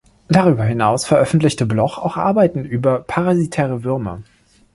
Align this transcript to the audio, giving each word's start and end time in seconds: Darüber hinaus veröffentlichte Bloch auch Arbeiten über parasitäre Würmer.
Darüber 0.29 0.63
hinaus 0.63 1.05
veröffentlichte 1.05 1.67
Bloch 1.67 1.99
auch 1.99 2.17
Arbeiten 2.17 2.65
über 2.65 3.01
parasitäre 3.01 3.83
Würmer. 3.83 4.23